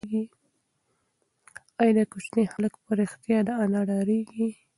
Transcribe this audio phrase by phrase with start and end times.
[1.79, 4.47] ایا دا کوچنی هلک په رښتیا له انا ډارېږي؟